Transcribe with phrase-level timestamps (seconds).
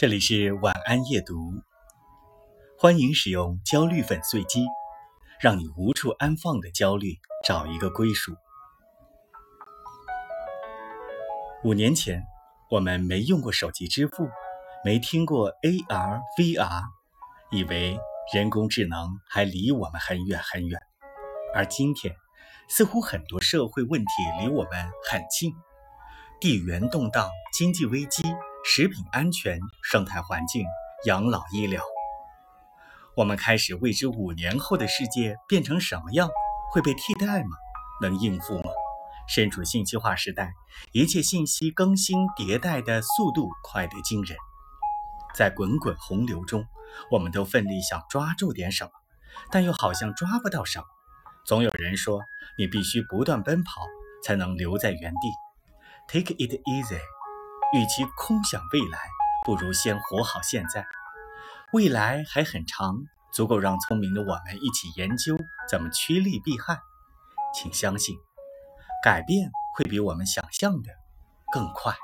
[0.00, 1.52] 这里是晚安夜读，
[2.78, 4.64] 欢迎使用焦虑粉碎机，
[5.38, 8.34] 让你无处安放的焦虑找一个归属。
[11.64, 12.22] 五年前，
[12.70, 14.26] 我们没用过手机支付，
[14.86, 16.82] 没听过 AR、VR，
[17.50, 17.98] 以为
[18.32, 20.80] 人工智能还离我们很远很远。
[21.54, 22.16] 而今天，
[22.70, 24.06] 似乎很多社会问题
[24.40, 25.52] 离我们很近：
[26.40, 28.22] 地缘动荡、经济危机。
[28.62, 30.66] 食品安全、生态环境、
[31.06, 31.82] 养老医疗，
[33.16, 36.28] 我们开始未知五年后的世界变成什么样，
[36.70, 37.56] 会被替代吗？
[38.02, 38.70] 能应付吗？
[39.26, 40.52] 身处信息化时代，
[40.92, 44.36] 一切信息更新迭代的速度快得惊人。
[45.34, 46.66] 在滚滚洪流中，
[47.10, 48.90] 我们都奋力想抓住点什么，
[49.50, 50.84] 但又好像抓不到什么。
[51.46, 52.20] 总有人说，
[52.58, 53.86] 你必须不断奔跑，
[54.22, 55.32] 才能留在原地。
[56.08, 57.00] Take it easy。
[57.72, 58.98] 与其空想未来，
[59.44, 60.84] 不如先活好现在。
[61.72, 62.96] 未来还很长，
[63.32, 66.80] 足够让聪明的我们一起研究怎么趋利避害。
[67.54, 68.16] 请相信，
[69.04, 70.90] 改变会比我们想象的
[71.52, 71.94] 更快。